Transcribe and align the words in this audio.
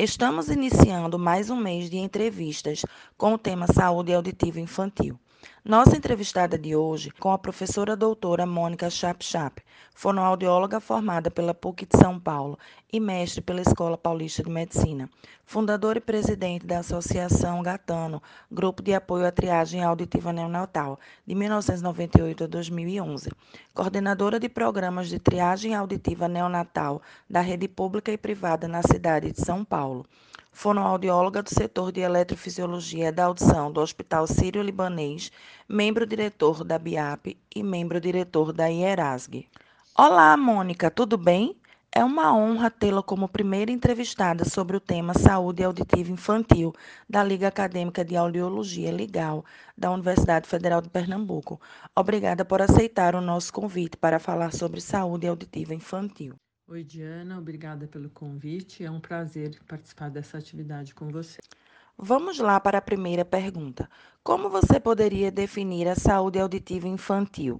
Estamos 0.00 0.48
iniciando 0.48 1.18
mais 1.18 1.50
um 1.50 1.56
mês 1.56 1.90
de 1.90 1.96
entrevistas 1.96 2.86
com 3.16 3.32
o 3.32 3.38
tema 3.38 3.66
Saúde 3.66 4.14
Auditiva 4.14 4.60
Infantil. 4.60 5.18
Nossa 5.64 5.96
entrevistada 5.96 6.58
de 6.58 6.74
hoje 6.74 7.10
com 7.10 7.30
a 7.30 7.38
professora 7.38 7.94
doutora 7.94 8.46
Mônica 8.46 8.88
Chap-Chap, 8.88 9.62
fonoaudióloga 9.94 10.80
formada 10.80 11.30
pela 11.30 11.52
PUC 11.52 11.84
de 11.84 11.96
São 11.98 12.18
Paulo 12.18 12.58
e 12.92 12.98
mestre 12.98 13.40
pela 13.40 13.60
Escola 13.60 13.98
Paulista 13.98 14.42
de 14.42 14.50
Medicina, 14.50 15.10
fundadora 15.44 15.98
e 15.98 16.00
presidente 16.00 16.66
da 16.66 16.78
Associação 16.78 17.62
Gatano, 17.62 18.22
Grupo 18.50 18.82
de 18.82 18.94
Apoio 18.94 19.26
à 19.26 19.30
Triagem 19.30 19.84
Auditiva 19.84 20.32
Neonatal, 20.32 20.98
de 21.26 21.34
1998 21.34 22.44
a 22.44 22.46
2011, 22.46 23.30
coordenadora 23.74 24.40
de 24.40 24.48
programas 24.48 25.08
de 25.08 25.18
triagem 25.18 25.74
auditiva 25.74 26.26
neonatal 26.26 27.02
da 27.28 27.40
rede 27.40 27.68
pública 27.68 28.10
e 28.10 28.16
privada 28.16 28.66
na 28.66 28.82
cidade 28.82 29.32
de 29.32 29.40
São 29.40 29.64
Paulo 29.64 30.06
fonoaudióloga 30.58 31.40
do 31.40 31.54
setor 31.54 31.92
de 31.92 32.00
eletrofisiologia 32.00 33.12
da 33.12 33.26
audição 33.26 33.70
do 33.70 33.80
Hospital 33.80 34.26
Sírio-Libanês, 34.26 35.30
membro-diretor 35.68 36.64
da 36.64 36.76
BIAP 36.76 37.38
e 37.54 37.62
membro-diretor 37.62 38.52
da 38.52 38.68
IERASG. 38.68 39.46
Olá, 39.96 40.36
Mônica, 40.36 40.90
tudo 40.90 41.16
bem? 41.16 41.56
É 41.92 42.04
uma 42.04 42.34
honra 42.36 42.72
tê-la 42.72 43.04
como 43.04 43.28
primeira 43.28 43.70
entrevistada 43.70 44.44
sobre 44.44 44.76
o 44.76 44.80
tema 44.80 45.14
Saúde 45.14 45.62
Auditiva 45.62 46.10
Infantil 46.10 46.74
da 47.08 47.22
Liga 47.22 47.46
Acadêmica 47.46 48.04
de 48.04 48.16
Audiologia 48.16 48.90
Legal 48.90 49.44
da 49.76 49.92
Universidade 49.92 50.48
Federal 50.48 50.82
de 50.82 50.90
Pernambuco. 50.90 51.60
Obrigada 51.94 52.44
por 52.44 52.60
aceitar 52.60 53.14
o 53.14 53.20
nosso 53.20 53.52
convite 53.52 53.96
para 53.96 54.18
falar 54.18 54.52
sobre 54.52 54.80
saúde 54.80 55.28
auditiva 55.28 55.72
infantil. 55.72 56.34
Oi, 56.70 56.84
Diana, 56.84 57.38
obrigada 57.38 57.86
pelo 57.86 58.10
convite. 58.10 58.84
É 58.84 58.90
um 58.90 59.00
prazer 59.00 59.58
participar 59.66 60.10
dessa 60.10 60.36
atividade 60.36 60.94
com 60.94 61.08
você. 61.08 61.38
Vamos 61.96 62.38
lá 62.38 62.60
para 62.60 62.76
a 62.76 62.82
primeira 62.82 63.24
pergunta. 63.24 63.88
Como 64.22 64.50
você 64.50 64.78
poderia 64.78 65.30
definir 65.30 65.88
a 65.88 65.94
saúde 65.94 66.38
auditiva 66.38 66.86
infantil? 66.86 67.58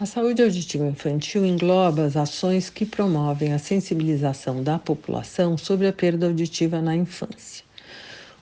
A 0.00 0.06
saúde 0.06 0.42
auditiva 0.42 0.86
infantil 0.86 1.44
engloba 1.44 2.06
as 2.06 2.16
ações 2.16 2.70
que 2.70 2.86
promovem 2.86 3.52
a 3.52 3.58
sensibilização 3.58 4.62
da 4.62 4.78
população 4.78 5.58
sobre 5.58 5.86
a 5.86 5.92
perda 5.92 6.26
auditiva 6.26 6.80
na 6.80 6.96
infância. 6.96 7.65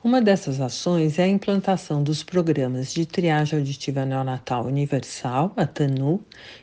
Uma 0.04 0.20
dessas 0.20 0.60
ações 0.60 1.18
é 1.18 1.22
a 1.22 1.28
implantação 1.28 2.02
dos 2.02 2.22
programas 2.22 2.92
de 2.92 3.06
triagem 3.06 3.58
auditiva 3.58 4.04
neonatal 4.04 4.66
universal, 4.66 5.50
a 5.56 5.66
TANU, 5.66 6.20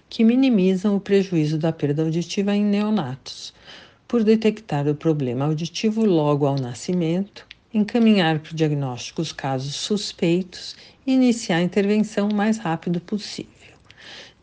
que 0.07 0.23
minimizam 0.23 0.95
o 0.95 0.99
prejuízo 0.99 1.57
da 1.57 1.73
perda 1.73 2.03
auditiva 2.03 2.55
em 2.55 2.63
neonatos, 2.63 3.51
por 4.07 4.23
detectar 4.23 4.87
o 4.87 4.93
problema 4.93 5.45
auditivo 5.45 6.05
logo 6.05 6.45
ao 6.45 6.53
nascimento, 6.53 7.47
encaminhar 7.73 8.37
para 8.37 8.51
o 8.51 8.55
diagnóstico 8.55 9.23
os 9.23 9.31
casos 9.31 9.73
suspeitos 9.73 10.75
e 11.07 11.11
iniciar 11.11 11.57
a 11.57 11.63
intervenção 11.63 12.29
o 12.29 12.35
mais 12.35 12.59
rápido 12.59 13.01
possível. 13.01 13.49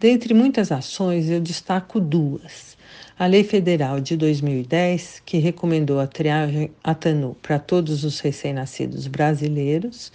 Dentre 0.01 0.35
muitas 0.35 0.73
ações, 0.73 1.31
eu 1.31 1.41
destaco 1.41 2.01
duas 2.01 2.77
a 3.19 3.27
Lei 3.27 3.43
Federal 3.43 4.01
de 4.01 4.17
2010, 4.17 5.23
que 5.27 5.39
recomendou 5.39 5.99
a 5.99 6.07
triagem 6.07 6.71
ATANU 6.85 7.37
para 7.43 7.59
todos 7.59 8.05
os 8.05 8.21
recém-nascidos 8.21 9.09
brasileiros, 9.09 10.13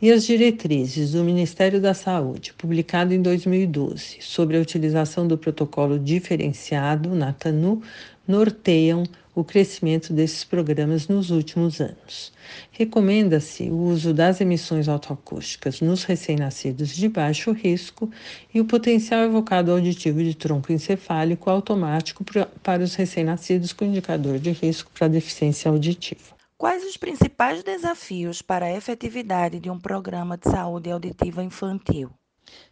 e 0.00 0.10
as 0.10 0.24
diretrizes 0.24 1.12
do 1.12 1.22
Ministério 1.22 1.82
da 1.82 1.92
Saúde, 1.92 2.54
publicado 2.54 3.12
em 3.12 3.20
2012, 3.20 4.22
sobre 4.22 4.56
a 4.56 4.60
utilização 4.60 5.28
do 5.28 5.36
protocolo 5.36 5.98
diferenciado 5.98 7.14
na 7.14 7.28
ATANU, 7.28 7.82
norteiam 8.26 9.04
o 9.34 9.44
crescimento 9.44 10.14
desses 10.14 10.44
programas 10.44 11.08
nos 11.08 11.30
últimos 11.30 11.78
anos. 11.78 12.32
Recomenda-se 12.70 13.64
o 13.70 13.76
uso 13.76 14.14
das 14.14 14.40
emissões 14.40 14.88
autoacústicas 14.88 15.82
nos 15.82 16.04
recém-nascidos 16.04 16.96
de 16.96 17.06
baixo 17.06 17.52
risco 17.52 18.10
e 18.52 18.60
o 18.60 18.64
potencial 18.64 19.24
evocado 19.24 19.70
auditivo 19.70 20.24
de 20.24 20.34
tronco 20.34 20.72
encefálico 20.72 21.50
automático 21.50 22.24
para 22.62 22.82
os 22.82 22.94
recém-nascidos 22.94 23.74
com 23.74 23.84
indicador 23.84 24.38
de 24.38 24.52
risco 24.52 24.90
para 24.96 25.06
deficiência 25.06 25.70
auditiva. 25.70 26.34
Quais 26.56 26.82
os 26.84 26.96
principais 26.96 27.62
desafios 27.62 28.40
para 28.40 28.64
a 28.64 28.74
efetividade 28.74 29.60
de 29.60 29.68
um 29.68 29.78
programa 29.78 30.38
de 30.38 30.50
saúde 30.50 30.90
auditiva 30.90 31.44
infantil? 31.44 32.10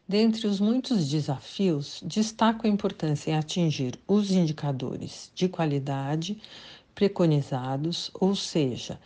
Dentre 0.07 0.47
os 0.47 0.61
muitos 0.61 1.09
desafios, 1.09 2.03
destaco 2.05 2.67
a 2.67 2.71
importância 2.71 3.31
em 3.31 3.35
atingir 3.35 3.99
os 4.07 4.31
indicadores 4.31 5.33
de 5.35 5.49
qualidade 5.49 6.39
preconizados, 6.95 8.11
ou 8.15 8.37
seja, 8.37 9.01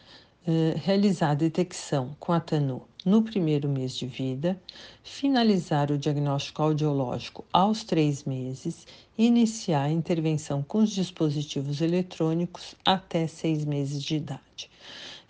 eh, 0.47 0.75
realizar 0.77 1.31
a 1.31 1.35
detecção 1.35 2.17
com 2.19 2.33
a 2.33 2.41
TANU 2.41 2.83
no 3.05 3.23
primeiro 3.23 3.69
mês 3.69 3.97
de 3.97 4.07
vida, 4.07 4.61
finalizar 5.03 5.91
o 5.91 5.97
diagnóstico 5.97 6.63
audiológico 6.63 7.45
aos 7.53 7.85
três 7.85 8.25
meses 8.25 8.87
e 9.17 9.27
iniciar 9.27 9.85
a 9.85 9.91
intervenção 9.91 10.63
com 10.63 10.79
os 10.79 10.91
dispositivos 10.91 11.81
eletrônicos 11.81 12.75
até 12.85 13.27
seis 13.27 13.65
meses 13.65 14.03
de 14.03 14.17
idade. 14.17 14.71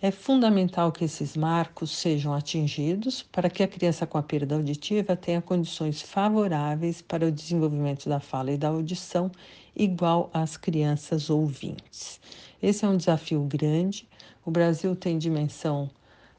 É 0.01 0.11
fundamental 0.11 0.93
que 0.93 1.03
esses 1.03 1.35
marcos 1.35 1.91
sejam 1.91 2.33
atingidos 2.33 3.21
para 3.21 3.49
que 3.49 3.61
a 3.61 3.67
criança 3.67 4.07
com 4.07 4.17
a 4.17 4.23
perda 4.23 4.55
auditiva 4.55 5.13
tenha 5.13 5.41
condições 5.41 6.01
favoráveis 6.01 7.01
para 7.01 7.27
o 7.27 7.31
desenvolvimento 7.31 8.07
da 8.07 8.21
fala 8.21 8.49
e 8.49 8.57
da 8.57 8.69
audição, 8.69 9.29
igual 9.75 10.29
às 10.33 10.55
crianças 10.55 11.29
ouvintes. 11.29 12.21
Esse 12.63 12.85
é 12.85 12.87
um 12.87 12.95
desafio 12.95 13.41
grande. 13.43 14.07
O 14.45 14.51
Brasil 14.51 14.95
tem 14.95 15.17
dimensão 15.17 15.89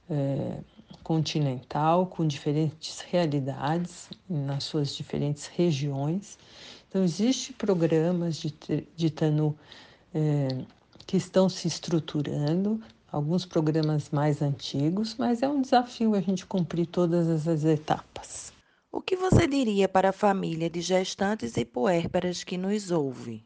é, 0.09 0.61
continental, 1.03 2.07
com 2.07 2.27
diferentes 2.27 3.01
realidades 3.01 4.09
nas 4.27 4.65
suas 4.65 4.97
diferentes 4.97 5.49
regiões. 5.49 6.39
Então, 6.89 7.05
existem 7.05 7.55
programas 7.57 8.37
de, 8.39 8.55
de 8.97 9.11
TANU 9.11 9.55
é, 10.15 10.49
que 11.07 11.19
estão 11.19 11.49
se 11.49 11.69
estruturando, 11.69 12.81
alguns 13.13 13.45
programas 13.45 14.11
mais 14.11 14.41
antigos, 14.41 15.17
mas 15.19 15.43
é 15.43 15.49
um 15.49 15.61
desafio 15.61 16.15
a 16.15 16.21
gente 16.21 16.47
cumprir 16.47 16.87
todas 16.87 17.29
essas 17.29 17.65
etapas. 17.65 18.53
O 18.93 19.01
que 19.01 19.17
você 19.17 19.47
diria 19.47 19.89
para 19.89 20.11
a 20.11 20.13
família 20.13 20.69
de 20.69 20.81
gestantes 20.81 21.57
e 21.57 21.65
puérperas 21.65 22.43
que 22.43 22.57
nos 22.57 22.91
ouve? 22.91 23.45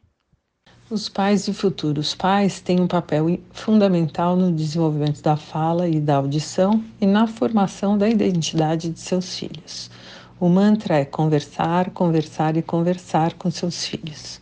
Os 0.91 1.09
pais 1.09 1.49
e 1.49 1.55
futuros 1.55 2.15
pais 2.15 2.61
têm 2.61 2.79
um 2.79 2.87
papel 2.87 3.39
fundamental 3.53 4.37
no 4.37 4.53
desenvolvimento 4.53 5.23
da 5.23 5.37
fala 5.37 5.89
e 5.89 5.99
da 5.99 6.17
audição 6.17 6.85
e 7.01 7.07
na 7.07 7.27
formação 7.27 7.97
da 7.97 8.09
identidade 8.09 8.91
de 8.91 9.01
seus 9.01 9.39
filhos. 9.39 9.91
O 10.39 10.49
mantra 10.49 10.97
é 10.97 11.05
conversar, 11.05 11.91
conversar 11.91 12.57
e 12.57 12.63
conversar 12.63 13.33
com 13.35 13.51
seus 13.51 13.87
filhos. 13.87 14.41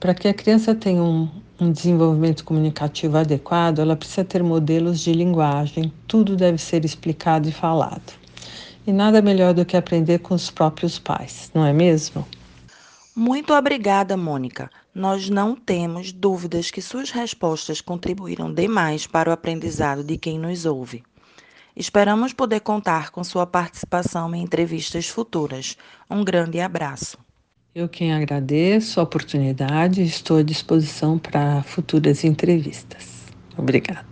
Para 0.00 0.14
que 0.14 0.26
a 0.26 0.34
criança 0.34 0.74
tenha 0.74 1.02
um, 1.02 1.28
um 1.62 1.72
desenvolvimento 1.72 2.44
comunicativo 2.44 3.16
adequado, 3.16 3.78
ela 3.78 3.96
precisa 3.96 4.24
ter 4.24 4.42
modelos 4.42 5.00
de 5.00 5.12
linguagem, 5.12 5.92
tudo 6.08 6.34
deve 6.36 6.58
ser 6.58 6.84
explicado 6.84 7.48
e 7.48 7.52
falado. 7.52 8.12
E 8.86 8.92
nada 8.92 9.22
melhor 9.22 9.54
do 9.54 9.64
que 9.64 9.76
aprender 9.76 10.18
com 10.18 10.34
os 10.34 10.50
próprios 10.50 10.98
pais, 10.98 11.50
não 11.54 11.64
é 11.64 11.72
mesmo? 11.72 12.26
Muito 13.14 13.54
obrigada, 13.54 14.16
Mônica. 14.16 14.70
Nós 14.94 15.28
não 15.28 15.54
temos 15.54 16.12
dúvidas 16.12 16.70
que 16.70 16.82
suas 16.82 17.10
respostas 17.10 17.80
contribuíram 17.80 18.52
demais 18.52 19.06
para 19.06 19.30
o 19.30 19.32
aprendizado 19.32 20.02
de 20.02 20.18
quem 20.18 20.38
nos 20.38 20.66
ouve. 20.66 21.04
Esperamos 21.76 22.32
poder 22.32 22.60
contar 22.60 23.10
com 23.10 23.22
sua 23.22 23.46
participação 23.46 24.34
em 24.34 24.42
entrevistas 24.42 25.08
futuras. 25.08 25.76
Um 26.10 26.24
grande 26.24 26.60
abraço. 26.60 27.18
Eu 27.74 27.88
quem 27.88 28.12
agradeço 28.12 29.00
a 29.00 29.02
oportunidade 29.02 30.02
estou 30.02 30.36
à 30.36 30.42
disposição 30.42 31.18
para 31.18 31.62
futuras 31.62 32.22
entrevistas. 32.22 33.24
Obrigada. 33.56 34.04